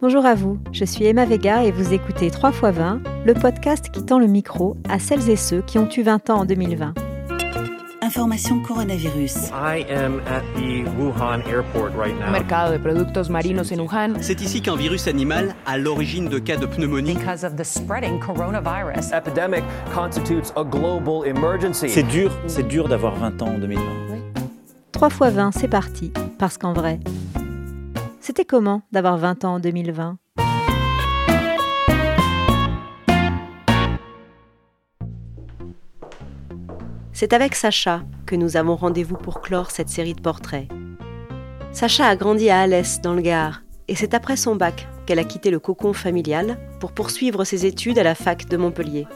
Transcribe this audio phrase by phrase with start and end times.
[0.00, 3.90] Bonjour à vous, je suis Emma Vega et vous écoutez 3 x 20, le podcast
[3.90, 6.94] qui tend le micro à celles et ceux qui ont eu 20 ans en 2020.
[8.00, 9.50] Information coronavirus.
[9.50, 12.30] I am at the Wuhan airport right now.
[12.30, 14.14] Mercado de productos marinos en Wuhan.
[14.20, 17.14] C'est ici qu'un virus animal a l'origine de cas de pneumonie.
[17.14, 19.12] Because of the spreading coronavirus.
[19.12, 21.88] Epidemic constitutes a global emergency.
[21.88, 23.82] C'est dur, c'est dur d'avoir 20 ans en 2020.
[24.92, 27.00] 3 x 20, c'est parti, parce qu'en vrai,
[28.28, 30.18] c'était comment d'avoir 20 ans en 2020
[37.14, 40.68] C'est avec Sacha que nous avons rendez-vous pour clore cette série de portraits.
[41.72, 45.24] Sacha a grandi à Alès, dans le Gard, et c'est après son bac qu'elle a
[45.24, 49.06] quitté le cocon familial pour poursuivre ses études à la fac de Montpellier.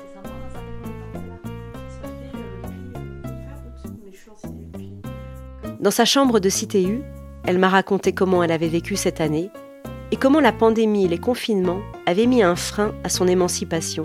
[5.80, 7.02] Dans sa chambre de CTU,
[7.44, 9.50] elle m'a raconté comment elle avait vécu cette année
[10.10, 14.04] et comment la pandémie et les confinements avaient mis un frein à son émancipation,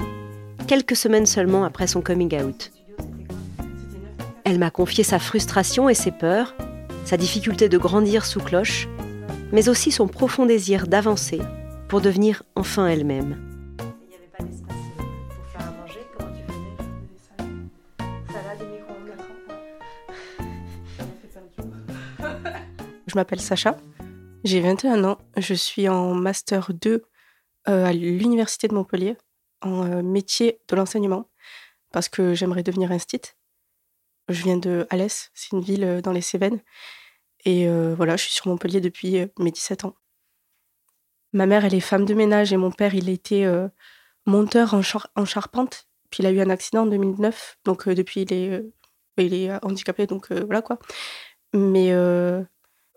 [0.68, 2.72] quelques semaines seulement après son coming out.
[4.44, 6.56] Elle m'a confié sa frustration et ses peurs,
[7.04, 8.88] sa difficulté de grandir sous cloche,
[9.52, 11.42] mais aussi son profond désir d'avancer
[11.88, 13.47] pour devenir enfin elle-même.
[23.18, 23.76] M'appelle Sacha,
[24.44, 27.04] j'ai 21 ans, je suis en master 2
[27.68, 29.18] euh, à l'université de Montpellier
[29.62, 31.28] en euh, métier de l'enseignement
[31.92, 33.22] parce que j'aimerais devenir instit.
[34.30, 36.60] Je viens de Alès, c'est une ville euh, dans les Cévennes.
[37.44, 39.96] Et voilà, je suis sur Montpellier depuis mes 17 ans.
[41.32, 43.46] Ma mère, elle est femme de ménage et mon père, il était
[44.26, 44.82] monteur en,
[45.16, 45.88] en, charpente.
[46.10, 47.60] Puis il a eu un accident en 2009.
[47.64, 48.66] Donc depuis, il est,
[49.18, 50.08] il est handicapé.
[50.08, 50.78] Donc voilà quoi.
[51.54, 51.94] Mais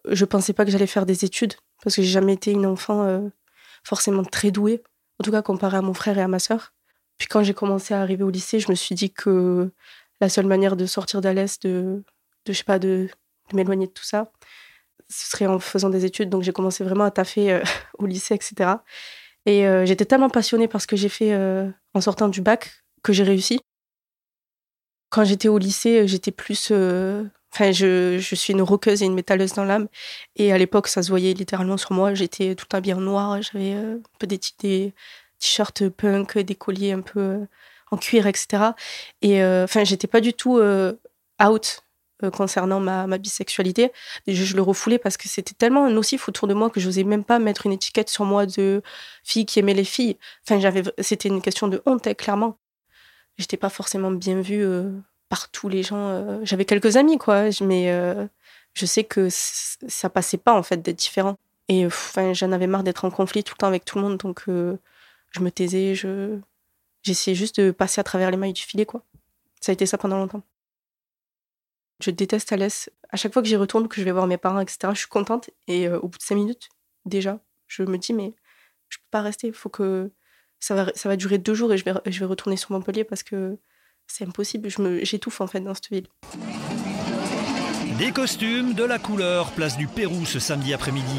[0.09, 3.31] je pensais pas que j'allais faire des études parce que j'ai jamais été une enfant
[3.85, 4.83] forcément très douée.
[5.19, 6.73] En tout cas, comparé à mon frère et à ma sœur.
[7.19, 9.71] Puis quand j'ai commencé à arriver au lycée, je me suis dit que
[10.21, 12.03] la seule manière de sortir d'Alès, de,
[12.47, 13.09] de, je sais pas, de,
[13.53, 14.33] m'éloigner de tout ça,
[15.09, 16.31] ce serait en faisant des études.
[16.31, 17.63] Donc j'ai commencé vraiment à taffer euh,
[17.99, 18.71] au lycée, etc.
[19.47, 22.85] Et euh, j'étais tellement passionnée par ce que j'ai fait euh, en sortant du bac
[23.03, 23.61] que j'ai réussi.
[25.11, 26.73] Quand j'étais au lycée, j'étais plus.
[27.53, 29.89] Enfin, je, je, suis une roqueuse et une métalleuse dans l'âme.
[30.37, 32.15] Et à l'époque, ça se voyait littéralement sur moi.
[32.15, 33.43] J'étais tout habillée en noir.
[33.43, 37.47] J'avais un peu des, t-shirts punk, des colliers un peu
[37.91, 38.73] en cuir, etc.
[39.23, 40.95] Et euh, enfin, j'étais pas du tout euh,
[41.43, 41.83] out
[42.23, 43.93] euh, concernant ma, bisexualité.
[44.27, 47.05] Je, je, le refoulais parce que c'était tellement nocif autour de moi que je n'osais
[47.05, 48.83] même pas mettre une étiquette sur moi de
[49.25, 50.19] fille qui aimait les filles.
[50.47, 52.59] Enfin, j'avais, c'était une question de honte, hein, clairement.
[53.39, 54.65] J'étais pas forcément bien vue
[55.31, 56.45] par tous les gens.
[56.45, 57.91] J'avais quelques amis, quoi, mais
[58.75, 61.39] je sais que ça passait pas en fait d'être différent.
[61.69, 64.19] Et enfin, j'en avais marre d'être en conflit tout le temps avec tout le monde,
[64.19, 66.39] donc je me taisais, je
[67.03, 69.05] J'essayais juste de passer à travers les mailles du filet, quoi.
[69.61, 70.43] Ça a été ça pendant longtemps.
[72.01, 72.91] Je déteste Alès.
[73.11, 75.09] À chaque fois que j'y retourne, que je vais voir mes parents, etc., je suis
[75.09, 75.51] contente.
[75.67, 76.69] Et euh, au bout de cinq minutes,
[77.07, 78.35] déjà, je me dis, mais
[78.89, 79.53] je peux pas rester.
[79.53, 80.11] Faut que
[80.61, 83.05] ça va, ça va durer deux jours et je vais, je vais retourner sur Montpellier
[83.05, 83.59] parce que
[84.11, 84.69] c'est impossible.
[85.03, 86.07] J'étouffe en fait dans cette ville.
[87.99, 91.19] Des costumes, de la couleur, place du Pérou ce samedi après-midi.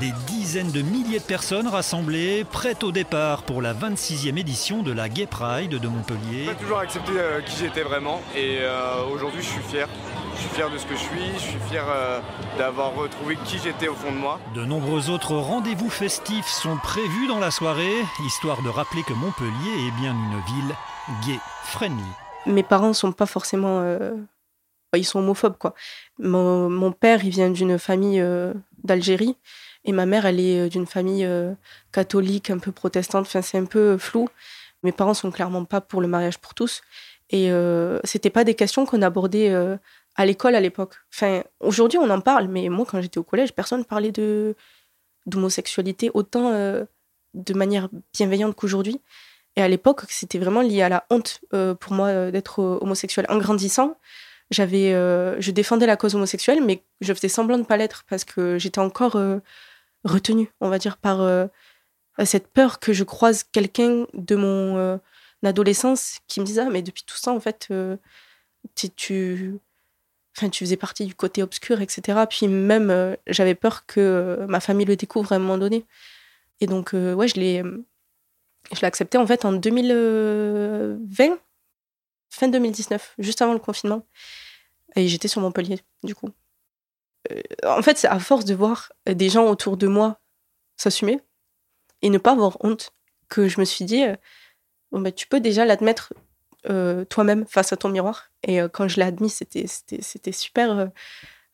[0.00, 4.92] Des dizaines de milliers de personnes rassemblées, prêtes au départ pour la 26e édition de
[4.92, 6.46] la Gay Pride de Montpellier.
[6.46, 9.88] J'ai toujours accepté euh, qui j'étais vraiment et euh, aujourd'hui je suis fier.
[10.36, 12.20] Je suis fier de ce que je suis, je suis fier euh,
[12.58, 14.38] d'avoir retrouvé qui j'étais au fond de moi.
[14.54, 19.88] De nombreux autres rendez-vous festifs sont prévus dans la soirée, histoire de rappeler que Montpellier
[19.88, 20.74] est bien une ville
[21.26, 22.04] gay friendly.
[22.46, 23.82] Mes parents sont pas forcément
[24.94, 25.74] ils sont homophobes quoi.
[26.18, 28.24] Mon, mon père, il vient d'une famille
[28.82, 29.36] d'Algérie
[29.86, 31.54] et ma mère, elle est euh, d'une famille euh,
[31.92, 33.26] catholique, un peu protestante.
[33.26, 34.28] Enfin, c'est un peu euh, flou.
[34.82, 36.82] Mes parents sont clairement pas pour le mariage pour tous.
[37.30, 39.52] Et euh, c'était pas des questions qu'on abordait
[40.16, 40.94] à l'école à l'époque.
[41.12, 44.54] Enfin, aujourd'hui, on en parle, mais moi, quand j'étais au collège, personne parlait de
[45.26, 46.52] d'homosexualité autant
[47.34, 49.00] de manière bienveillante qu'aujourd'hui.
[49.56, 51.40] Et à l'époque, c'était vraiment lié à la honte
[51.80, 53.26] pour moi d'être homosexuel.
[53.28, 53.98] En grandissant,
[54.52, 58.56] j'avais, je défendais la cause homosexuelle, mais je faisais semblant de pas l'être parce que
[58.56, 59.18] j'étais encore
[60.04, 61.20] retenue, on va dire, par
[62.18, 64.96] euh, cette peur que je croise quelqu'un de mon euh,
[65.44, 67.96] adolescence qui me disait ah mais depuis tout ça en fait euh,
[68.74, 69.60] tu
[70.50, 74.96] tu faisais partie du côté obscur etc puis même j'avais peur que ma famille le
[74.96, 75.84] découvre à un moment donné.
[76.60, 77.62] Et donc ouais je l'ai
[78.72, 81.38] je l'ai accepté en fait en 2020
[82.30, 84.06] fin 2019 juste avant le confinement.
[84.94, 86.30] Et j'étais sur Montpellier du coup.
[87.64, 90.20] En fait, c'est à force de voir des gens autour de moi
[90.76, 91.20] s'assumer,
[92.02, 92.92] et ne pas avoir honte
[93.28, 94.04] que je me suis dit,
[94.92, 96.12] bon, bah, tu peux déjà l'admettre
[97.08, 98.30] toi-même face à ton miroir.
[98.42, 99.66] Et quand je l'ai admis, c'était
[100.32, 100.90] super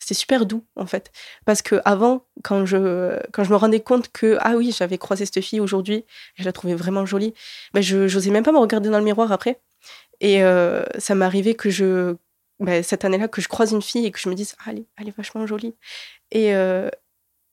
[0.02, 1.12] c'était super doux en fait
[1.44, 5.24] parce que avant quand je quand je me rendais compte que ah oui j'avais croisé
[5.26, 6.04] cette fille aujourd'hui et
[6.40, 7.34] je la trouvais vraiment jolie
[7.72, 9.60] ben je n'osais même pas me regarder dans le miroir après
[10.20, 12.16] et euh, ça m'est arrivé que je
[12.58, 15.08] ben, cette année-là que je croise une fille et que je me dise ah, elle,
[15.08, 15.74] est, vachement jolie
[16.32, 16.88] et euh,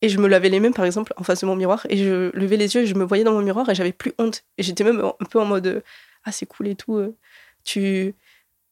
[0.01, 2.35] et je me lavais les mains par exemple en face de mon miroir et je
[2.35, 4.63] levais les yeux et je me voyais dans mon miroir et j'avais plus honte et
[4.63, 5.83] j'étais même un peu en mode
[6.23, 7.15] ah c'est cool et tout euh.
[7.63, 8.15] Tu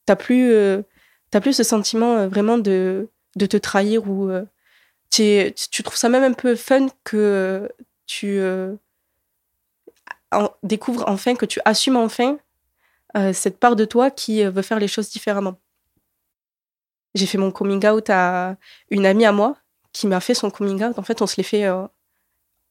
[0.06, 0.54] t'as plus
[1.32, 4.46] t'as plus ce sentiment vraiment de de te trahir ou euh,
[5.10, 7.72] tu, trouves ça même un peu fun que
[8.06, 8.76] tu euh,
[10.64, 12.38] découvres enfin, que tu assumes enfin
[13.16, 15.60] euh, cette part de toi qui veut faire les choses différemment.
[17.16, 18.58] J'ai fait mon coming out à
[18.90, 19.56] une amie à moi
[19.94, 21.00] qui m'a fait son coming out.
[21.00, 21.68] En fait, on se l'est fait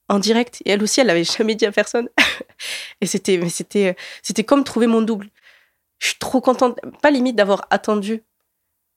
[0.09, 0.63] en direct.
[0.65, 2.09] Et elle aussi, elle l'avait jamais dit à personne.
[3.01, 5.31] et c'était, c'était, c'était comme trouver mon double.
[5.99, 8.23] Je suis trop contente, pas limite d'avoir attendu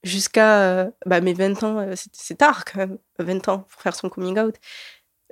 [0.04, 1.80] jusqu'à euh, bah, mes 20 ans.
[1.80, 4.56] Euh, c'est tard quand même, 20 ans pour faire son coming out.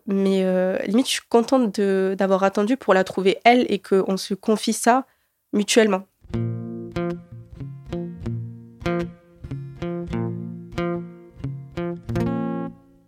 [0.06, 4.34] Mais euh, limite, je suis contente d'avoir attendu pour la trouver elle et qu'on se
[4.34, 5.06] confie ça
[5.52, 6.08] mutuellement.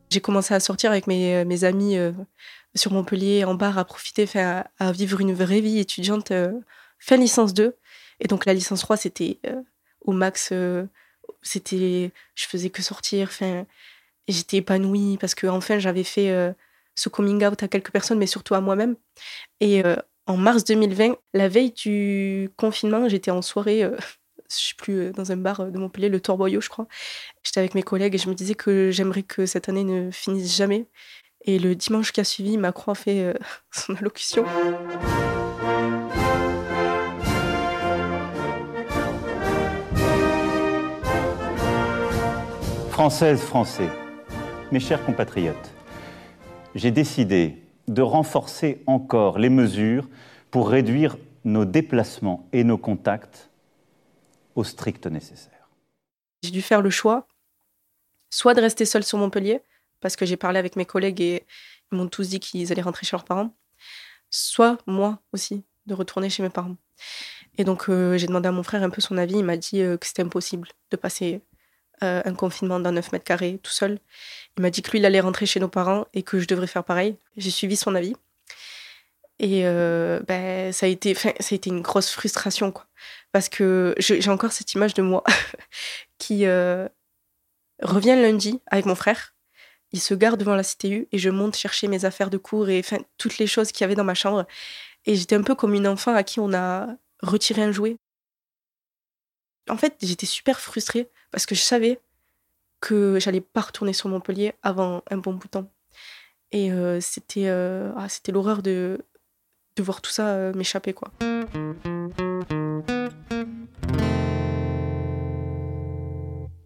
[0.10, 1.96] J'ai commencé à sortir avec mes, mes amis
[2.76, 6.34] sur Montpellier, en bar, à profiter, à, à vivre une vraie vie étudiante,
[6.98, 7.78] fin licence 2.
[8.20, 9.40] Et donc la licence 3, c'était
[10.02, 10.52] au max
[11.42, 13.66] c'était je faisais que sortir enfin
[14.28, 16.52] j'étais épanouie parce que enfin j'avais fait euh,
[16.96, 18.96] ce coming out à quelques personnes mais surtout à moi-même.
[19.60, 19.96] Et euh,
[20.28, 23.98] en mars 2020 la veille du confinement j'étais en soirée euh,
[24.50, 26.88] je sais plus dans un bar de Montpellier le Torboyau je crois.
[27.44, 30.56] J'étais avec mes collègues et je me disais que j'aimerais que cette année ne finisse
[30.56, 30.88] jamais.
[31.46, 33.34] Et le dimanche qui a suivi Macron a fait
[33.72, 34.46] son allocution
[43.00, 43.90] Françaises, Français,
[44.74, 45.72] mes chers compatriotes,
[46.76, 50.10] j'ai décidé de renforcer encore les mesures
[50.52, 51.16] pour réduire
[51.46, 53.52] nos déplacements et nos contacts
[54.54, 55.70] au strict nécessaire.
[56.44, 57.26] J'ai dû faire le choix,
[58.30, 59.62] soit de rester seule sur Montpellier,
[60.02, 61.46] parce que j'ai parlé avec mes collègues et
[61.94, 63.56] ils m'ont tous dit qu'ils allaient rentrer chez leurs parents,
[64.30, 66.76] soit moi aussi, de retourner chez mes parents.
[67.58, 69.80] Et donc euh, j'ai demandé à mon frère un peu son avis, il m'a dit
[69.80, 71.40] euh, que c'était impossible de passer
[72.04, 74.00] euh, un confinement dans 9 mètres carrés tout seul.
[74.58, 76.68] Il m'a dit que lui, il allait rentrer chez nos parents et que je devrais
[76.68, 77.18] faire pareil.
[77.38, 78.16] J'ai suivi son avis.
[79.40, 82.86] Et euh, ben, ça, a été, ça a été une grosse frustration, quoi.
[83.32, 85.24] Parce que j'ai encore cette image de moi
[86.18, 86.88] qui euh,
[87.82, 89.34] revient lundi avec mon frère.
[89.92, 92.84] Il se gare devant la CTU et je monte chercher mes affaires de cours et
[93.18, 94.46] toutes les choses qu'il y avait dans ma chambre.
[95.06, 96.88] Et j'étais un peu comme une enfant à qui on a
[97.22, 97.98] retiré un jouet.
[99.70, 102.00] En fait, j'étais super frustrée parce que je savais
[102.80, 105.72] que j'allais pas retourner sur Montpellier avant un bon bout de temps.
[106.52, 109.06] Et euh, c'était euh, ah, c'était l'horreur de,
[109.78, 111.12] voir tout ça euh, m'échapper quoi.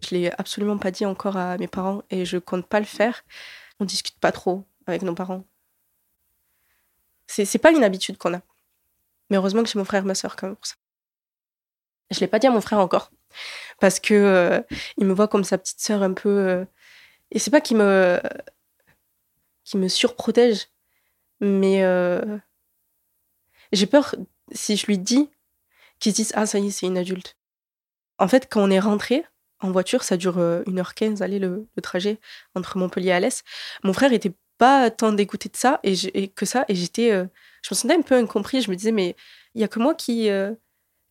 [0.02, 3.24] Je l'ai absolument pas dit encore à mes parents et je compte pas le faire.
[3.80, 5.44] On discute pas trop avec nos parents.
[7.28, 8.42] C'est, c'est pas une habitude qu'on a.
[9.30, 10.76] Mais heureusement que j'ai mon frère et ma soeur quand même pour ça.
[12.12, 13.12] Je l'ai pas dit à mon frère encore
[13.80, 14.62] parce que euh,
[14.98, 16.66] il me voit comme sa petite sœur un peu euh,
[17.32, 18.22] et c'est pas qu'il me
[19.64, 20.68] qui me surprotège
[21.40, 22.38] mais euh,
[23.72, 24.16] j'ai peur
[24.52, 25.30] si je lui dis
[26.00, 27.38] qu'il se dise ah ça y est c'est une adulte.
[28.20, 29.26] En fait quand on est rentré
[29.60, 32.20] en voiture ça dure 1h15 aller le, trajet
[32.56, 33.44] entre Montpellier et Alès.
[33.84, 37.70] Mon frère était pas tant dégoûté de ça et, et que ça et j'étais je
[37.72, 38.62] me sentais un peu incompris.
[38.62, 39.16] Je me disais mais
[39.56, 40.30] il y a que moi qui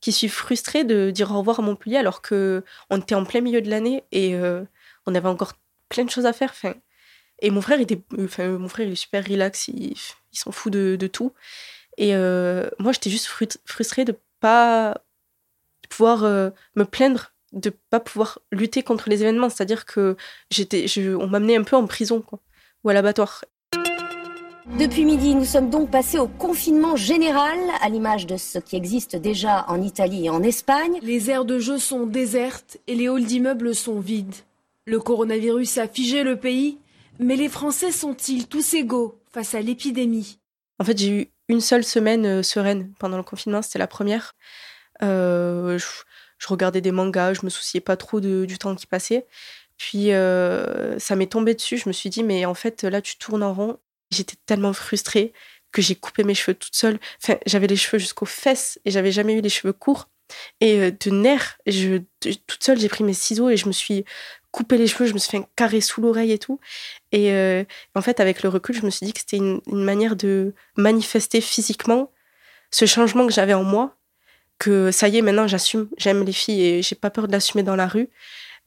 [0.02, 3.40] qui suis frustrée de dire au revoir à Montpellier alors que on était en plein
[3.40, 4.62] milieu de l'année et euh,
[5.06, 5.54] on avait encore
[5.88, 6.52] plein de choses à faire.
[7.38, 9.96] Et mon frère était, enfin, mon frère il est super relax, il,
[10.32, 11.32] s'en fout de, de, tout.
[11.96, 13.28] Et euh, moi, j'étais juste
[13.64, 15.00] frustrée de pas
[15.88, 19.50] pouvoir euh, me plaindre, de pas pouvoir lutter contre les événements.
[19.50, 20.16] C'est-à-dire que
[20.50, 22.40] j'étais, on m'amenait un peu en prison, quoi,
[22.82, 23.44] ou à l'abattoir.
[24.66, 29.16] Depuis midi, nous sommes donc passés au confinement général, à l'image de ce qui existe
[29.16, 30.98] déjà en Italie et en Espagne.
[31.02, 34.36] Les aires de jeu sont désertes et les halls d'immeubles sont vides.
[34.84, 36.78] Le coronavirus a figé le pays,
[37.18, 40.38] mais les Français sont-ils tous égaux face à l'épidémie?
[40.78, 44.34] En fait, j'ai eu une seule semaine euh, sereine pendant le confinement, c'était la première.
[45.02, 49.26] Euh, je, regardais des mangas, je me souciais pas trop du temps qui passait.
[49.76, 53.18] Puis euh, ça m'est tombé dessus, je me suis dit, mais en fait, là, tu
[53.18, 53.78] tournes en rond
[54.12, 55.32] J'étais tellement frustrée
[55.72, 56.98] que j'ai coupé mes cheveux toute seule.
[57.22, 60.08] Enfin, j'avais les cheveux jusqu'aux fesses et j'avais jamais eu les cheveux courts.
[60.60, 61.58] Et euh, de nerfs,
[62.20, 64.04] toute seule, j'ai pris mes ciseaux et je me suis
[64.50, 66.60] coupé les cheveux, je me suis fait un carré sous l'oreille et tout.
[67.10, 67.64] Et euh,
[67.94, 71.40] en fait, avec le recul, je me suis dit que c'était une, manière de manifester
[71.40, 72.12] physiquement
[72.70, 73.96] ce changement que j'avais en moi,
[74.58, 77.62] que ça y est, maintenant j'assume, j'aime les filles et j'ai pas peur de l'assumer
[77.62, 78.08] dans la rue.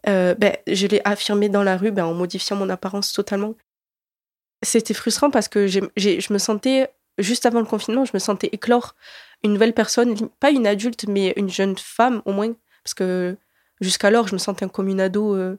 [0.08, 3.56] Euh, ben, je l'ai affirmé dans la rue ben, en modifiant mon apparence totalement.
[4.66, 8.96] C'était frustrant parce que je me sentais, juste avant le confinement, je me sentais éclore
[9.44, 12.54] une nouvelle personne, pas une adulte, mais une jeune femme au moins,
[12.84, 13.38] parce que
[13.82, 15.58] jusqu'alors, je me sentais comme une ado, euh,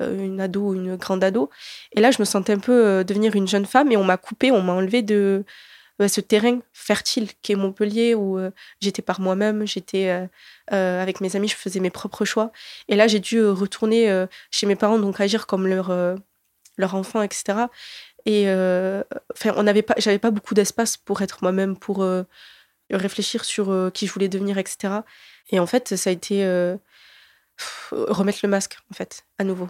[0.00, 1.50] euh, une ado, une grande ado.
[1.92, 4.16] Et là, je me sentais un peu euh, devenir une jeune femme et on m'a
[4.16, 5.44] coupé, on m'a enlevé de
[6.08, 8.40] ce terrain fertile qui est Montpellier où
[8.80, 10.26] j'étais par moi-même, j'étais
[10.68, 12.52] avec mes amis, je faisais mes propres choix.
[12.88, 15.90] Et là, j'ai dû retourner chez mes parents, donc agir comme leur,
[16.78, 17.66] leur enfant, etc.
[18.26, 22.04] Et enfin, on n'avait pas, j'avais pas beaucoup d'espace pour être moi-même, pour
[22.96, 24.94] réfléchir sur euh, qui je voulais devenir, etc.
[25.50, 26.76] Et en fait, ça a été euh,
[27.92, 29.66] remettre le masque, en fait, à nouveau.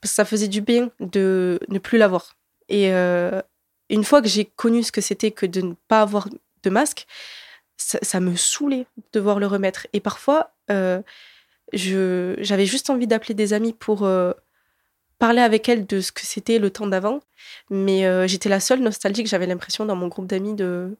[0.00, 2.36] Parce que ça faisait du bien de ne plus l'avoir.
[2.68, 3.40] Et euh,
[3.88, 6.28] une fois que j'ai connu ce que c'était que de ne pas avoir
[6.62, 7.06] de masque,
[7.76, 9.86] ça, me saoulait de devoir le remettre.
[9.92, 10.52] Et parfois,
[11.72, 14.00] j'avais juste envie d'appeler des amis pour
[15.18, 17.20] parler avec elles de ce que c'était le temps d'avant.
[17.70, 20.96] Mais j'étais la seule nostalgique, j'avais l'impression, dans mon groupe d'amis de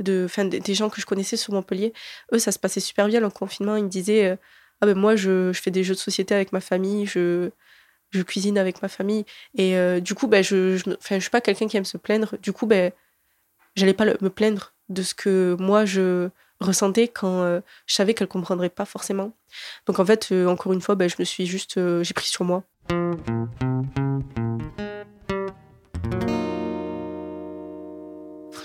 [0.00, 1.92] de, fin, des gens que je connaissais sur Montpellier,
[2.32, 3.76] eux, ça se passait super bien le confinement.
[3.76, 4.36] Ils me disaient euh,
[4.80, 7.50] Ah ben moi, je, je, fais des jeux de société avec ma famille, je,
[8.10, 9.24] je cuisine avec ma famille.
[9.56, 12.36] Et euh, du coup, ben, je je, je suis pas quelqu'un qui aime se plaindre.
[12.38, 12.92] Du coup, ben,
[13.76, 16.28] j'allais pas me plaindre de ce que moi, je
[16.60, 19.32] ressentais quand euh, je savais qu'elle comprendrait pas forcément.
[19.86, 21.78] Donc en fait, encore une fois, ben, je me suis juste.
[22.02, 22.64] j'ai pris sur moi.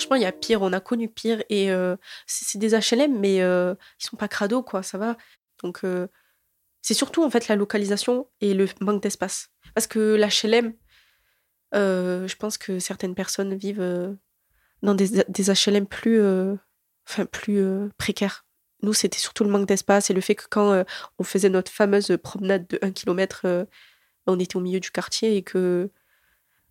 [0.06, 0.62] Franchement, il y a pire.
[0.62, 1.44] On a connu pire.
[1.50, 1.96] Et euh,
[2.28, 4.84] c'est des HLM, mais euh, ils sont pas crado, quoi.
[4.84, 5.18] Ça va.
[5.64, 6.08] Donc, euh,
[6.82, 9.50] c'est surtout, en fait, la localisation et le manque d'espace.
[9.74, 10.74] Parce que l'HLM,
[11.74, 14.16] je pense que certaines personnes vivent
[14.84, 16.22] dans des, des, HLM plus,
[17.08, 18.46] enfin, plus précaires.
[18.84, 20.84] Nous, c'était surtout le manque d'espace et le fait que quand
[21.18, 23.66] on faisait notre fameuse promenade de 1 km,
[24.28, 25.92] on était au milieu du quartier et que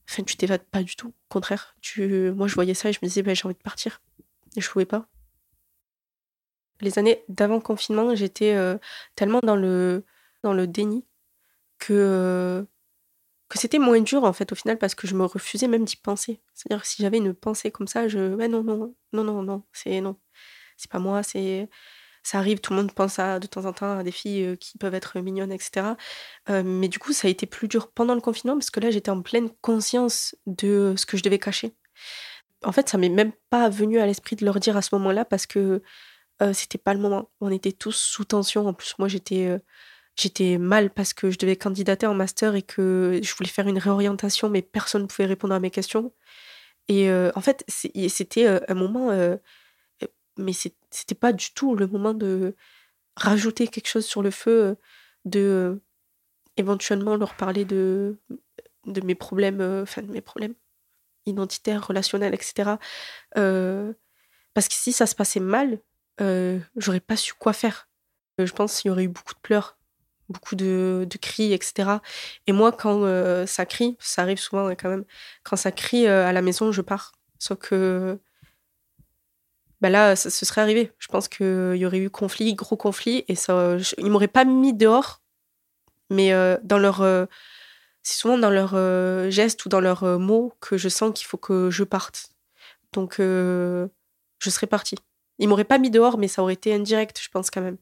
[0.09, 1.09] Enfin, tu t'évades pas du tout.
[1.09, 2.31] Au contraire, tu...
[2.33, 4.03] moi, je voyais ça et je me disais, bah, j'ai envie de partir.
[4.57, 5.09] Je pouvais pas.
[6.81, 8.77] Les années d'avant confinement, j'étais euh,
[9.17, 10.05] tellement dans le,
[10.43, 11.07] dans le déni
[11.79, 12.65] que, euh,
[13.49, 15.97] que c'était moins dur, en fait, au final, parce que je me refusais même d'y
[15.97, 16.41] penser.
[16.55, 18.35] C'est-à-dire, si j'avais une pensée comme ça, je.
[18.35, 20.19] Ouais, non, non, non, non, non, c'est non.
[20.77, 21.69] C'est pas moi, c'est
[22.25, 24.57] ça arrive, tout le monde pense à, de temps en temps à des filles euh,
[24.57, 25.89] qui peuvent être mignonnes, etc.
[26.49, 28.91] Euh, mais du coup, ça a été plus dur pendant le confinement parce que là,
[28.91, 31.77] j'étais en pleine conscience de ce que je devais cacher.
[32.65, 35.27] En fait, ça m'est même pas venu à l'esprit de leur dire à ce moment-là
[35.27, 35.83] parce que
[36.43, 37.31] euh, c'était pas le moment.
[37.41, 38.67] On était tous sous tension.
[38.67, 39.61] En plus, moi, j'étais
[40.17, 43.79] j'étais mal parce que je devais candidater en master et que je voulais faire une
[43.79, 46.13] réorientation, mais personne ne pouvait répondre à mes questions.
[46.89, 49.11] Et en fait, c'était un moment
[50.37, 50.53] mais
[50.95, 52.55] c'était pas du tout le moment de
[53.17, 54.77] rajouter quelque chose sur le feu,
[55.25, 55.83] de
[56.57, 58.21] éventuellement leur parler de,
[58.87, 60.55] de mes problèmes, enfin de mes problèmes
[61.27, 62.77] identitaires, relationnels, etc.
[63.35, 65.81] Parce que si ça se passait mal,
[66.77, 67.89] j'aurais pas su quoi faire.
[68.39, 69.79] Je pense qu'il y aurait eu beaucoup de pleurs,
[70.29, 71.99] beaucoup de, de cris, etc.
[72.47, 75.05] Et moi, quand ça crie, ça arrive souvent quand même,
[75.43, 77.13] quand ça crie à la maison, je pars.
[77.39, 78.21] Sauf que
[79.85, 80.93] bah là, ça, ce serait arrivé.
[80.99, 84.47] Je pense qu'il y aurait eu conflit, gros conflit, et ça, je, ils m'auraient pas
[84.47, 85.21] mis dehors,
[86.09, 87.27] mais euh, dans leur, euh,
[88.03, 91.37] c'est souvent dans leurs euh, gestes ou dans leurs mots que je sens qu'il faut
[91.37, 92.31] que je parte.
[92.95, 93.89] Donc, je
[94.41, 94.97] serais partie.
[95.39, 97.77] Ils m'auraient pas mis dehors, mais ça aurait été indirect, je pense quand même.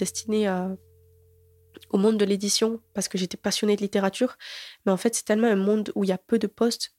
[0.00, 0.48] Me destinais
[1.90, 4.38] au monde de l'édition parce que j'étais passionnée de littérature.
[4.84, 6.94] Mais en fait, c'est tellement un monde où il y a peu de postes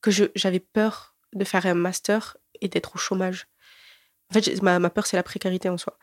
[0.00, 3.48] que j'avais peur de faire un master et d'être au chômage.
[4.30, 5.98] En fait, ma, ma peur, c'est la précarité en soi.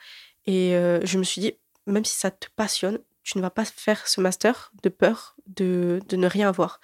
[0.46, 1.53] Et euh, je me suis dit,
[1.88, 6.01] même si ça te passionne, tu ne vas pas faire ce master de peur de,
[6.10, 6.81] de ne rien avoir.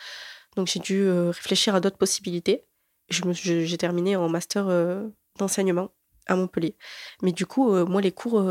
[0.55, 2.63] Donc j'ai dû euh, réfléchir à d'autres possibilités.
[3.09, 5.07] J'ai terminé en master euh,
[5.38, 5.91] d'enseignement
[6.27, 6.77] à Montpellier.
[7.21, 8.41] Mais du coup, moi, les cours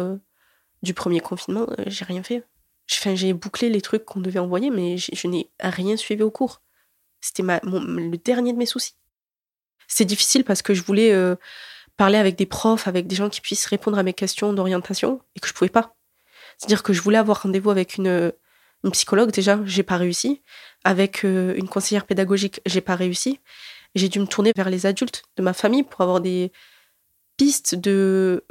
[0.82, 2.44] du premier confinement, euh, j'ai rien fait.
[2.92, 6.62] Enfin, j'ai bouclé les trucs qu'on devait envoyer, mais je, n'ai rien suivi au cours.
[7.20, 8.94] C'était le dernier de mes soucis.
[9.88, 11.34] C'est difficile parce que je voulais euh,
[11.96, 15.40] parler avec des profs, avec des gens qui puissent répondre à mes questions d'orientation et
[15.40, 15.96] que je pouvais pas.
[16.58, 18.32] C'est-à-dire que je voulais avoir rendez-vous avec une,
[18.84, 20.42] une psychologue, déjà, j'ai pas réussi.
[20.84, 23.40] Avec euh, une conseillère pédagogique, j'ai pas réussi.
[23.94, 26.52] J'ai dû me tourner vers les adultes de ma famille pour avoir des
[27.36, 28.44] pistes de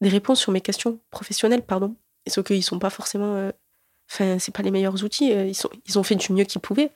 [0.00, 1.96] des réponses sur mes questions professionnelles, pardon.
[2.28, 3.50] Sauf qu'ils sont pas forcément, euh,
[4.10, 5.32] enfin, c'est pas les meilleurs outils.
[5.32, 5.50] euh,
[5.86, 6.90] Ils ont fait du mieux qu'ils pouvaient.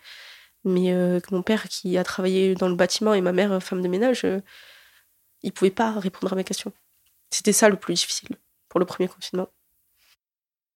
[0.64, 3.88] Mais euh, mon père, qui a travaillé dans le bâtiment, et ma mère, femme de
[3.88, 4.26] ménage,
[5.42, 6.73] ils pouvaient pas répondre à mes questions.
[7.30, 8.37] C'était ça le plus difficile
[8.68, 9.49] pour le premier confinement.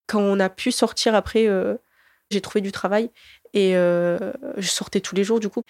[0.07, 1.49] Quand on a pu sortir après,
[2.31, 3.11] j'ai trouvé du travail
[3.53, 5.63] et je sortais tous les jours du coup.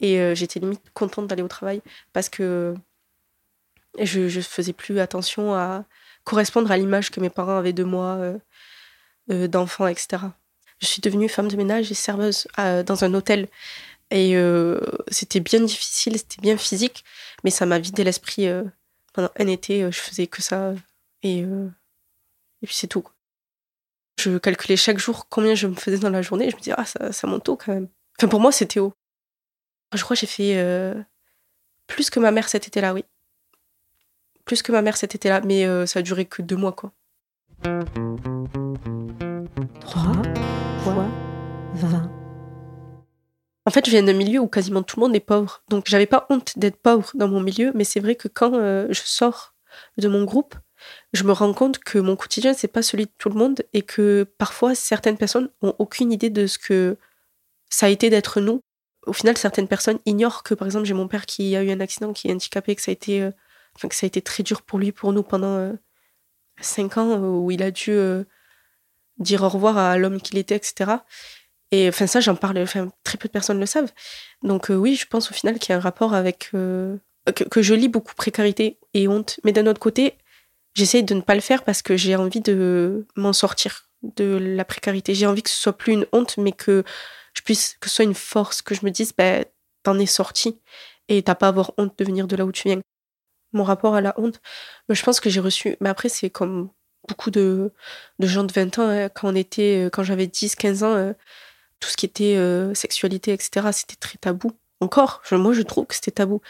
[0.00, 2.74] Et j'étais limite contente d'aller au travail parce que
[3.98, 5.84] je, je faisais plus attention à
[6.24, 8.38] correspondre à l'image que mes parents avaient de moi, euh,
[9.30, 10.24] euh, d'enfant, etc.
[10.80, 13.48] Je suis devenue femme de ménage et serveuse dans un hôtel.
[14.10, 17.04] Et euh, c'était bien difficile, c'était bien physique,
[17.42, 18.48] mais ça m'a vidé l'esprit.
[19.12, 20.74] pendant un été, je faisais que ça.
[21.22, 23.06] Et, et puis c'est tout.
[24.20, 26.50] Je calculais chaque jour combien je me faisais dans la journée.
[26.50, 27.88] Je me disais, ah, ça, ça monte haut quand même.
[28.18, 28.92] Enfin, pour moi, c'était haut.
[29.94, 30.94] Je crois que j'ai fait
[31.86, 33.04] plus que ma mère cet été-là, oui.
[34.44, 36.92] Plus que ma mère cet été-là, mais euh, ça a duré que deux mois, quoi.
[37.62, 37.84] 3
[40.82, 41.06] fois
[41.74, 42.10] 20.
[43.66, 45.62] En fait, je viens d'un milieu où quasiment tout le monde est pauvre.
[45.70, 48.86] Donc, j'avais pas honte d'être pauvre dans mon milieu, mais c'est vrai que quand euh,
[48.90, 49.54] je sors
[49.96, 50.54] de mon groupe,
[51.14, 53.80] je me rends compte que mon quotidien, c'est pas celui de tout le monde et
[53.80, 56.98] que parfois, certaines personnes ont aucune idée de ce que
[57.70, 58.60] ça a été d'être nous.
[59.06, 61.80] Au final, certaines personnes ignorent que, par exemple, j'ai mon père qui a eu un
[61.80, 63.30] accident, qui est handicapé, que ça a été, euh,
[63.76, 65.72] enfin, que ça a été très dur pour lui, pour nous, pendant euh,
[66.60, 68.24] cinq ans, euh, où il a dû euh,
[69.18, 70.92] dire au revoir à l'homme qu'il était, etc.
[71.70, 73.92] Et enfin, ça, j'en parle, enfin, très peu de personnes le savent.
[74.42, 76.50] Donc, oui, je pense au final qu'il y a un rapport avec.
[76.52, 79.40] que, je lis beaucoup précarité et honte.
[79.44, 80.18] Mais d'un autre côté,
[80.74, 84.64] j'essaye de ne pas le faire parce que j'ai envie de m'en sortir de la
[84.64, 85.14] précarité.
[85.14, 86.84] J'ai envie que ce soit plus une honte, mais que
[87.34, 89.44] je puisse, que ce soit une force, que je me dise, ben,
[89.82, 90.60] t'en es sorti
[91.08, 92.80] et t'as pas à avoir honte de venir de là où tu viens.
[93.54, 94.40] Mon rapport à la honte,
[94.88, 95.76] ben, je pense que j'ai reçu.
[95.80, 96.70] Mais après, c'est comme
[97.08, 97.72] beaucoup de,
[98.20, 101.12] gens de 20 ans, hein, quand on était, euh, quand j'avais 10, 15 ans, euh,
[101.80, 104.52] tout ce qui était euh, sexualité, etc., c'était très tabou.
[104.80, 106.40] Encore, je- moi je trouve que c'était tabou.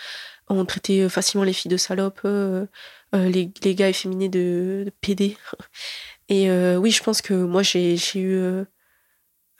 [0.48, 2.26] On traitait facilement les filles de salopes,
[3.12, 5.36] les, gars efféminés de, de PD.
[6.28, 8.64] Et oui, je pense que moi j'ai eu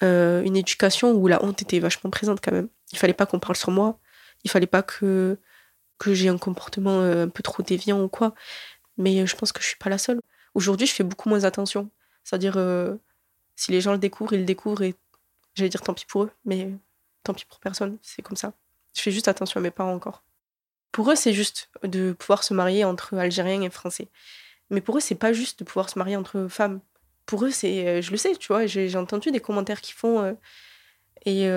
[0.03, 2.69] une éducation où la honte était vachement présente quand même.
[2.93, 3.99] Il fallait pas qu'on parle sur moi,
[4.45, 5.39] il fallait pas que,
[5.99, 8.35] que j'ai un comportement euh, un peu trop déviant ou quoi.
[8.99, 10.21] Mais euh, je pense que je suis pas la seule.
[10.55, 11.91] Aujourd'hui, je fais beaucoup moins attention.
[12.25, 12.95] C'est-à-dire, euh,
[13.57, 14.95] si les gens le découvrent, ils le découvrent et
[15.55, 16.71] j'allais dire tant pis pour eux, mais
[17.23, 18.53] tant pis pour personne, c'est comme ça.
[18.95, 20.23] Je fais juste attention à mes parents encore.
[20.93, 24.09] Pour eux, c'est juste de pouvoir se marier entre Algériens et Français.
[24.71, 26.81] Mais pour eux, c'est pas juste de pouvoir se marier entre femmes.
[27.27, 30.37] Pour eux, c'est, je le sais, tu vois, j'ai entendu des commentaires qui font
[31.25, 31.49] et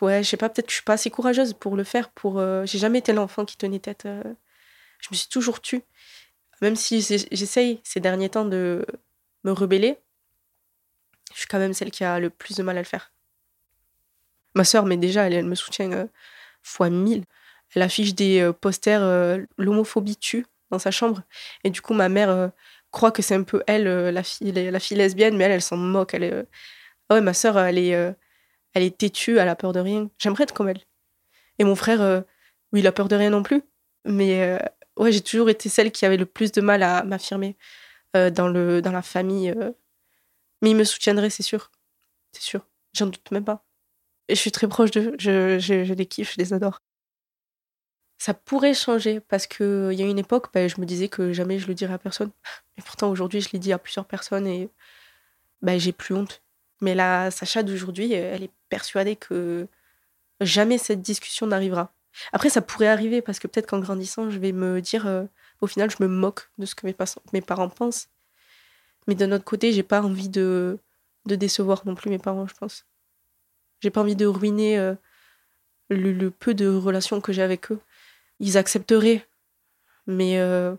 [0.00, 2.10] ouais, je sais pas, peut-être que je suis pas assez courageuse pour le faire.
[2.10, 4.06] Pour, euh, j'ai jamais été l'enfant qui tenait tête.
[4.06, 4.22] euh,
[5.00, 5.82] je me suis toujours tue,
[6.60, 8.86] même si j'essaye ces derniers temps de
[9.44, 9.98] me rebeller.
[11.32, 13.12] Je suis quand même celle qui a le plus de mal à le faire.
[14.54, 16.06] Ma sœur, mais déjà, elle, me soutient euh,
[16.62, 17.24] fois mille.
[17.74, 19.02] Elle affiche des euh, posters
[19.56, 21.22] L'homophobie tue dans sa chambre.
[21.64, 22.50] Et du coup, ma mère
[22.90, 25.76] croit que c'est un peu elle, la, fille, la fille lesbienne, mais elle, elle s'en
[25.76, 26.14] moque.
[26.14, 26.46] Elle
[27.08, 28.14] Ah ouais, ma sœur, elle est,
[28.74, 30.10] elle est têtue, elle a peur de rien.
[30.18, 30.80] J'aimerais être comme elle.
[31.58, 32.22] Et mon frère, euh,
[32.72, 33.62] oui, il a peur de rien non plus.
[34.04, 34.58] Mais euh,
[34.96, 37.56] ouais, j'ai toujours été celle qui avait le plus de mal à m'affirmer
[38.16, 39.54] euh, dans, la famille.
[40.62, 41.70] Mais ils me soutiendraient, c'est sûr.
[42.32, 42.66] C'est sûr.
[42.94, 43.64] J'en doute même pas.
[44.28, 45.14] Je suis très proche d'eux.
[45.18, 46.78] Je, je, je les kiffe, je les adore.
[48.18, 51.58] Ça pourrait changer parce qu'il y a une époque, ben, je me disais que jamais
[51.58, 52.30] je le dirais à personne.
[52.76, 54.70] Et pourtant, aujourd'hui, je l'ai dit à plusieurs personnes et
[55.60, 56.41] ben, j'ai plus honte.
[56.82, 59.66] Mais la Sacha d'aujourd'hui, elle est persuadée que
[60.40, 61.94] jamais cette discussion n'arrivera.
[62.32, 65.24] Après, ça pourrait arriver parce que peut-être qu'en grandissant, je vais me dire, euh,
[65.62, 68.08] au final, je me moque de ce que mes, parents pensent.
[69.08, 70.78] Mais d'un autre côté, j'ai pas envie de,
[71.24, 72.84] de décevoir non plus mes parents, je pense.
[73.80, 74.94] J'ai pas envie de ruiner euh,
[75.88, 77.80] le, peu de relations que j'ai avec eux.
[78.40, 79.26] Ils accepteraient,
[80.06, 80.74] mais euh,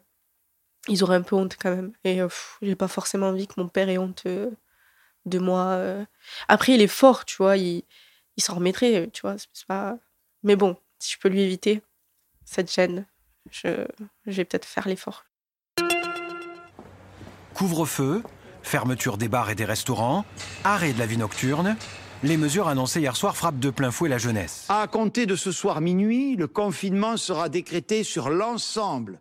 [0.88, 1.94] ils auraient un peu honte quand même.
[2.04, 2.28] Et euh,
[2.62, 4.50] j'ai pas forcément envie que mon père ait honte euh,
[5.26, 5.66] de moi.
[5.72, 6.04] euh.
[6.48, 7.84] Après, il est fort, tu vois, il,
[8.38, 9.38] il s'en remettrait, tu vois.
[9.38, 9.98] c'est- c'est pas...
[10.44, 11.82] Mais bon, si je peux lui éviter
[12.46, 13.06] cette gêne,
[13.52, 13.86] je,
[14.26, 15.26] je vais peut-être faire l'effort.
[17.54, 18.24] Couvre-feu,
[18.64, 20.26] Fermeture des bars et des restaurants,
[20.64, 21.76] arrêt de la vie nocturne.
[22.24, 24.66] Les mesures annoncées hier soir frappent de plein fouet la jeunesse.
[24.70, 29.20] À compter de ce soir minuit, le confinement sera décrété sur l'ensemble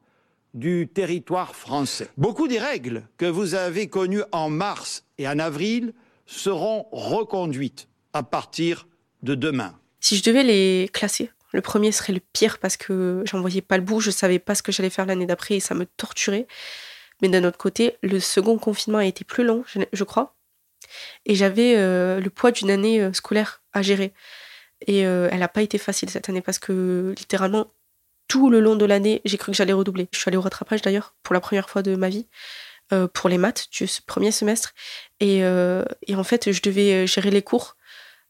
[0.55, 2.09] du territoire français.
[2.17, 5.95] Beaucoup des règles que vous avez connues en mars et en avril
[6.27, 8.87] seront reconduites à partir
[9.23, 9.79] de demain.
[10.01, 13.77] Si je devais les classer, le premier serait le pire parce que j'en voyais pas
[13.77, 16.47] le bout, je savais pas ce que j'allais faire l'année d'après et ça me torturait.
[17.21, 20.35] Mais d'un autre côté, le second confinement a été plus long, je, crois.
[21.25, 24.13] Et j'avais euh, le poids d'une année euh, scolaire à gérer.
[24.89, 27.71] Et euh, elle n'a pas été facile cette année parce que littéralement,
[28.33, 30.09] tout le long de l'année, j'ai cru que j'allais redoubler.
[30.11, 32.27] Je suis allée au rattrapage d'ailleurs, pour la première fois de ma vie,
[33.13, 34.73] pour les maths du premier semestre.
[35.21, 37.77] Et, et, en fait, je devais gérer les cours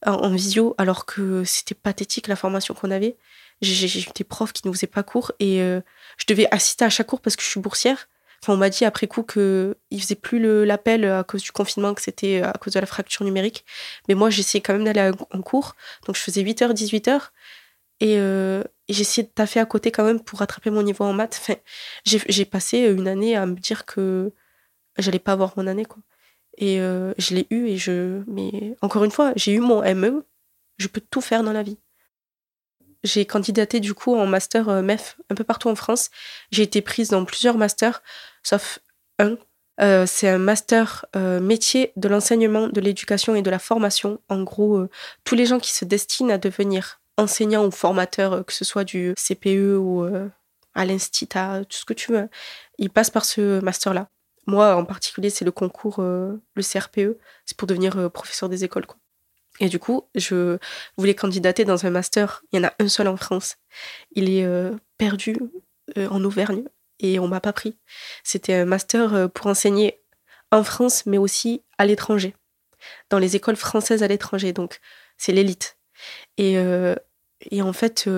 [0.04, 3.16] en, visio alors que c'était pathétique la formation qu'on avait.
[3.60, 7.06] J'ai eu des profs qui ne faisaient pas cours et je devais assister à chaque
[7.06, 8.08] cours parce que je suis boursière
[8.48, 12.02] on m'a dit après coup qu'ils ne faisaient plus l'appel à cause du confinement, que
[12.02, 13.64] c'était à cause de la fracture numérique.
[14.08, 15.76] Mais moi, j'essayais quand même d'aller en cours.
[16.06, 17.30] Donc, je faisais 8h, 18h.
[18.02, 21.38] Et, euh, j'essayais de taffer à côté quand même pour rattraper mon niveau en maths.
[21.40, 21.54] Enfin,
[22.04, 24.32] j'ai passé une année à me dire que
[24.98, 25.84] j'allais pas avoir mon année.
[25.84, 26.02] Quoi.
[26.58, 27.68] Et euh, je l'ai eu.
[27.68, 28.24] Et je...
[28.26, 30.26] Mais encore une fois, j'ai eu mon ME.
[30.78, 31.78] Je peux tout faire dans la vie.
[33.04, 36.10] J'ai candidaté du coup en master euh, MEF un peu partout en France.
[36.50, 38.02] J'ai été prise dans plusieurs masters,
[38.42, 38.80] sauf
[39.20, 39.36] un.
[39.80, 44.20] Euh, c'est un master euh, métier de l'enseignement, de l'éducation et de la formation.
[44.28, 44.86] En gros,
[45.22, 49.14] tous les gens qui se destinent à devenir enseignants ou formateurs, que ce soit du
[49.16, 50.04] CPE ou
[50.74, 52.28] à l'Institut, tout ce que tu veux,
[52.78, 54.08] ils passent par ce master-là.
[54.46, 58.86] Moi, en particulier, c'est le concours, le CRPE, c'est pour devenir professeur des écoles.
[58.86, 58.96] Quoi.
[59.60, 60.58] Et du coup, je
[60.96, 62.42] voulais candidater dans un master.
[62.52, 63.56] Il y en a un seul en France.
[64.12, 65.36] Il est euh, perdu
[65.96, 66.64] euh, en Auvergne
[66.98, 67.78] et on m'a pas pris.
[68.24, 70.00] C'était un master euh, pour enseigner
[70.50, 72.34] en France, mais aussi à l'étranger,
[73.10, 74.52] dans les écoles françaises à l'étranger.
[74.52, 74.80] Donc,
[75.16, 75.76] c'est l'élite.
[76.38, 76.56] Et,
[77.50, 78.08] et, en fait,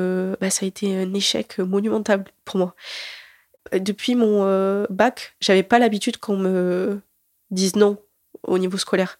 [0.40, 2.74] bah, ça a été un échec monumental pour moi.
[3.72, 7.00] Depuis mon bac, j'avais pas l'habitude qu'on me
[7.50, 7.98] dise non
[8.42, 9.18] au niveau scolaire.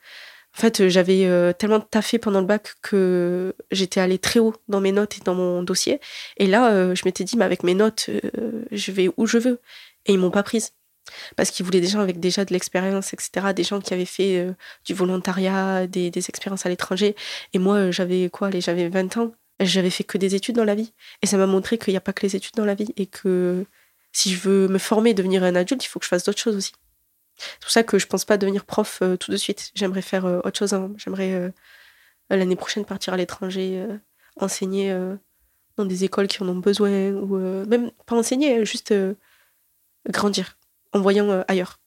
[0.57, 4.81] En fait, j'avais euh, tellement taffé pendant le bac que j'étais allée très haut dans
[4.81, 6.01] mes notes et dans mon dossier.
[6.37, 9.39] Et là, euh, je m'étais dit, mais avec mes notes, euh, je vais où je
[9.39, 9.61] veux.
[10.07, 10.73] Et ils m'ont pas prise.
[11.37, 13.53] Parce qu'ils voulaient des gens avec déjà de l'expérience, etc.
[13.55, 14.47] Des gens qui avaient fait
[14.85, 17.15] du volontariat, des, expériences à l'étranger.
[17.53, 19.33] Et moi, j'avais quoi J'avais 20 ans.
[19.61, 20.93] J'avais fait que des études dans la vie.
[21.23, 22.93] Et ça m'a montré qu'il n'y a pas que les études dans la vie.
[22.97, 23.67] Et que
[24.13, 26.57] si je veux me former devenir un adulte, il faut que je fasse d'autres choses
[26.57, 26.73] aussi.
[27.37, 29.73] C'est pour ça que je pense pas devenir prof euh, tout de suite.
[29.75, 30.73] J'aimerais faire euh, autre chose.
[30.73, 30.93] Hein.
[30.97, 31.51] J'aimerais euh,
[32.31, 33.87] l'année prochaine partir à l'étranger,
[34.37, 34.97] enseigner
[35.77, 37.37] dans des écoles qui en ont besoin, ou
[37.67, 38.95] même pas enseigner, juste
[40.09, 40.57] grandir
[40.95, 41.79] en voyant ailleurs.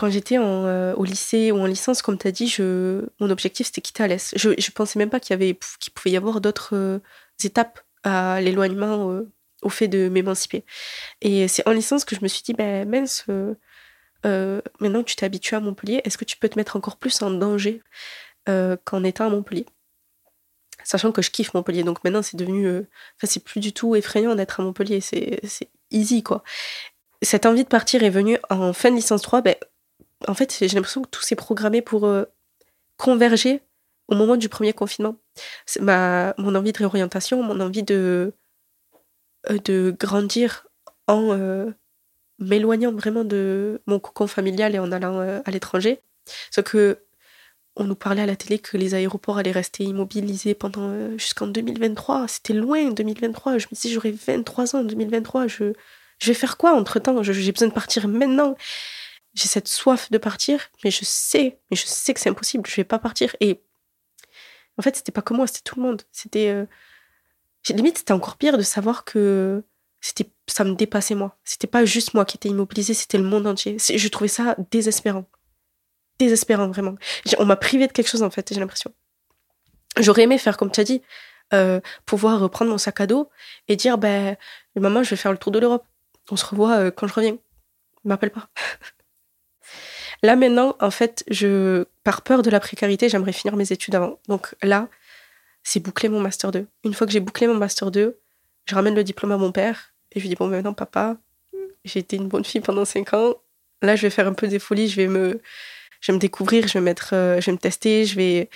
[0.00, 3.82] quand j'étais euh, au lycée ou en licence, comme tu as dit, mon objectif c'était
[3.82, 4.32] quitter Alès.
[4.34, 7.00] Je ne pensais même pas qu'il, pouvait y avoir d'autres euh,
[7.44, 10.64] étapes à l'éloignement, euh, au fait de m'émanciper.
[11.20, 13.26] Et c'est en licence que je me suis dit, ben mince,
[14.24, 17.22] maintenant que tu t'es habitué à Montpellier, est-ce que tu peux te mettre encore plus
[17.22, 17.82] en danger
[18.46, 19.66] qu'en étant à Montpellier?
[20.82, 22.68] Sachant que je kiffe Montpellier, donc maintenant c'est devenu.
[22.68, 25.40] Enfin, c'est plus du tout effrayant d'être à Montpellier, c'est,
[25.90, 26.42] easy quoi.
[27.22, 29.56] Cette envie de partir est venue en fin de licence 3, ben,
[30.28, 32.24] en fait, j'ai l'impression que tout s'est programmé pour euh,
[32.96, 33.62] converger
[34.08, 35.16] au moment du premier confinement.
[35.80, 38.34] Ma, mon envie de réorientation, mon envie de,
[39.50, 40.66] euh, de grandir
[41.06, 41.70] en euh,
[42.40, 46.00] m'éloignant vraiment de mon cocon familial et en allant à l'étranger.
[46.50, 46.98] Sauf que
[47.76, 52.26] on nous parlait à la télé que les aéroports allaient rester immobilisés pendant jusqu'en 2023.
[52.28, 53.58] C'était loin, 2023.
[53.58, 55.46] Je me disais, j'aurai 23 ans en 2023.
[55.46, 55.72] Je,
[56.18, 58.56] je vais faire quoi entre temps J'ai besoin de partir maintenant
[59.34, 62.76] j'ai cette soif de partir, mais je sais, mais je sais que c'est impossible, je
[62.76, 63.36] vais pas partir.
[63.40, 63.62] Et
[64.76, 66.02] en fait, c'était pas que moi, c'était tout le monde.
[66.10, 66.66] C'était euh...
[67.68, 69.62] limite, c'était encore pire de savoir que
[70.00, 71.36] c'était, ça me dépassait moi.
[71.44, 73.76] C'était pas juste moi qui étais immobilisée, c'était le monde entier.
[73.78, 75.26] Je trouvais ça désespérant,
[76.18, 76.94] désespérant vraiment.
[77.38, 78.92] On m'a privé de quelque chose en fait, j'ai l'impression.
[79.98, 81.02] J'aurais aimé faire comme tu as dit,
[81.52, 83.28] euh, pouvoir prendre mon sac à dos
[83.68, 84.36] et dire ben
[84.76, 85.84] maman, je vais faire le tour de l'Europe.
[86.30, 87.38] On se revoit euh, quand je reviens.
[88.04, 88.48] M'appelle pas.
[90.22, 94.20] Là maintenant, en fait, je, par peur de la précarité, j'aimerais finir mes études avant.
[94.28, 94.88] Donc là,
[95.62, 96.66] c'est boucler mon master 2.
[96.84, 98.18] Une fois que j'ai bouclé mon master 2,
[98.66, 101.16] je ramène le diplôme à mon père et je lui dis bon maintenant papa,
[101.84, 103.34] j'ai été une bonne fille pendant 5 ans.
[103.82, 105.40] Là, je vais faire un peu des folies, je vais me,
[106.00, 108.50] je vais me découvrir, je vais mettre, euh, je vais me tester, je vais,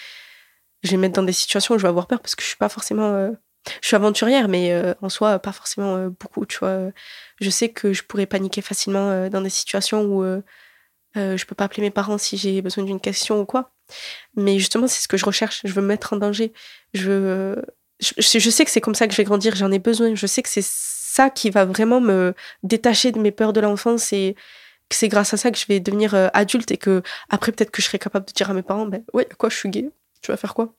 [0.82, 2.48] je vais me mettre dans des situations où je vais avoir peur parce que je
[2.48, 3.14] suis pas forcément.
[3.14, 3.30] euh,
[3.80, 6.90] je suis aventurière, mais euh, en soi, pas forcément beaucoup, tu vois.
[7.40, 10.22] Je sais que je pourrais paniquer facilement dans des situations où
[11.16, 13.72] je peux pas appeler mes parents si j'ai besoin d'une question ou quoi.
[14.36, 15.62] Mais justement, c'est ce que je recherche.
[15.64, 16.52] Je veux me mettre en danger.
[16.92, 17.64] Je, veux-
[18.18, 19.54] je, je- sais que c'est comme ça que je vais grandir.
[19.56, 20.14] J'en ai besoin.
[20.14, 24.12] Je sais que c'est ça qui va vraiment me détacher de mes peurs de l'enfance
[24.12, 24.34] et
[24.88, 27.70] que c'est grâce à ça que je vais devenir euh, adulte et que après peut-être
[27.70, 29.90] que je serai capable de dire à mes parents, ben ouais, quoi, je suis gay?
[30.22, 30.74] Tu vas faire quoi?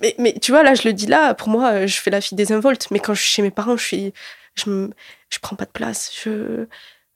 [0.00, 2.20] Mais, mais tu vois, là, je le dis là, pour moi, euh, je fais la
[2.20, 2.90] fille désinvolte.
[2.90, 4.12] Mais quand je suis chez mes parents, je suis,
[4.54, 4.88] je,
[5.30, 6.10] je prends pas de place.
[6.22, 6.66] Je,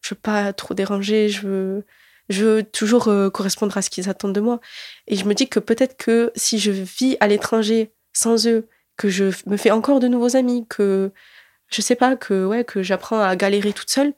[0.02, 1.28] je veux pas trop déranger.
[1.28, 1.84] Je veux,
[2.28, 4.60] je veux toujours euh, correspondre à ce qu'ils attendent de moi.
[5.06, 9.08] Et je me dis que peut-être que si je vis à l'étranger sans eux, que
[9.10, 11.12] je me fais encore de nouveaux amis, que
[11.68, 14.14] je sais pas, que ouais, que j'apprends à galérer toute seule,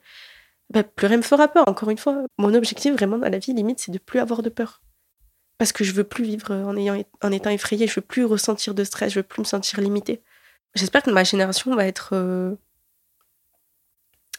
[0.70, 1.64] ben, plus rien me fera peur.
[1.68, 4.50] Encore une fois, mon objectif vraiment dans la vie, limite, c'est de plus avoir de
[4.50, 4.82] peur
[5.58, 8.74] parce que je veux plus vivre en, ayant, en étant effrayée, je veux plus ressentir
[8.74, 10.22] de stress, je veux plus me sentir limitée.
[10.74, 12.10] J'espère que ma génération va être.
[12.12, 12.54] euh,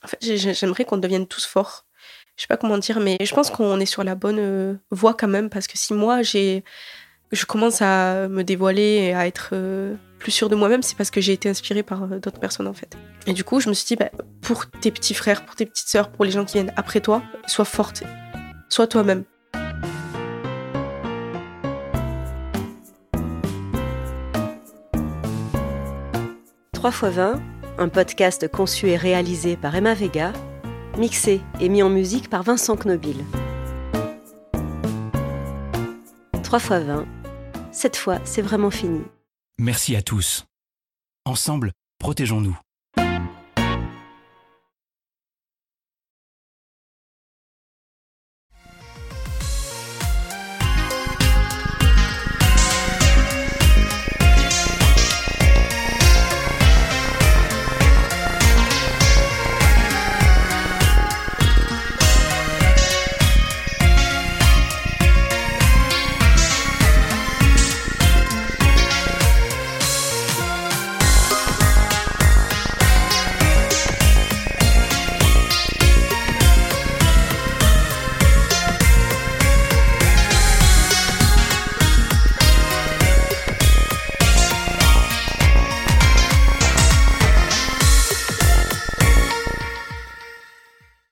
[0.03, 1.85] En fait, j'ai- j'aimerais qu'on devienne tous forts.
[2.35, 5.15] Je sais pas comment dire, mais je pense qu'on est sur la bonne euh, voie
[5.15, 6.63] quand même, parce que si moi j'ai,
[7.31, 11.11] je commence à me dévoiler et à être euh, plus sûre de moi-même, c'est parce
[11.11, 12.97] que j'ai été inspirée par euh, d'autres personnes en fait.
[13.25, 14.09] Et du coup, je me suis dit, bah,
[14.41, 17.21] pour tes petits frères, pour tes petites sœurs, pour les gens qui viennent après toi,
[17.47, 18.03] sois forte,
[18.69, 19.23] sois toi-même.
[26.71, 27.41] Trois fois 20,
[27.79, 30.31] un podcast conçu et réalisé par Emma Vega,
[30.97, 33.17] mixé et mis en musique par Vincent Knobil.
[36.47, 37.05] Trois fois 20,
[37.73, 39.01] cette fois c'est vraiment fini.
[39.59, 40.45] Merci à tous.
[41.25, 42.57] Ensemble, protégeons-nous.